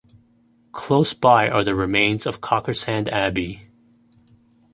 [0.71, 3.67] Close by are the remains of Cockersand Abbey.